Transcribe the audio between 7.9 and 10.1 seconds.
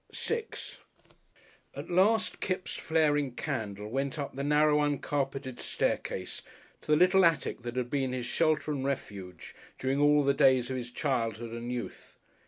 been his shelter and refuge during